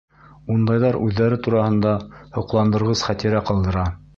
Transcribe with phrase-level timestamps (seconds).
[0.53, 1.93] Ундайҙар үҙҙәре тураһында
[2.39, 3.87] һоҡландырғыс хәтирә ҡалдыра.